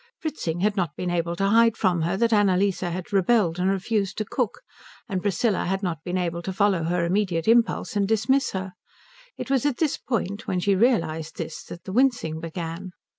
Fritzing 0.17 0.61
had 0.61 0.75
not 0.75 0.95
been 0.95 1.11
able 1.11 1.35
to 1.35 1.47
hide 1.49 1.77
from 1.77 2.01
her 2.01 2.17
that 2.17 2.33
Annalise 2.33 2.79
had 2.79 3.13
rebelled 3.13 3.59
and 3.59 3.69
refused 3.69 4.17
to 4.17 4.25
cook, 4.25 4.61
and 5.07 5.21
Priscilla 5.21 5.65
had 5.65 5.83
not 5.83 6.03
been 6.03 6.17
able 6.17 6.41
to 6.41 6.51
follow 6.51 6.85
her 6.85 7.05
immediate 7.05 7.47
impulse 7.47 7.95
and 7.95 8.07
dismiss 8.07 8.53
her. 8.53 8.73
It 9.37 9.51
was 9.51 9.63
at 9.63 9.77
this 9.77 9.97
point, 9.99 10.47
when 10.47 10.59
she 10.59 10.73
realized 10.73 11.35
this, 11.37 11.63
that 11.65 11.83
the 11.83 11.93
wincing 11.93 12.39
began. 12.39 12.93